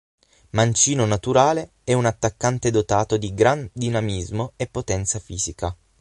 [0.53, 5.77] Mancino naturale, è un attaccante dotato di gran dinamismo e potenza fisica.